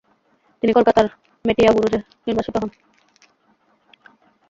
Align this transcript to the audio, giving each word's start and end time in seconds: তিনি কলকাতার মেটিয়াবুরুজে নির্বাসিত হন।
তিনি 0.63 0.71
কলকাতার 0.73 1.05
মেটিয়াবুরুজে 1.45 1.99
নির্বাসিত 2.25 2.55
হন। 2.57 2.69